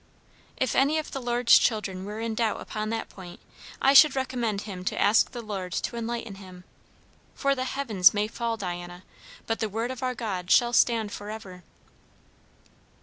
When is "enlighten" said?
5.95-6.37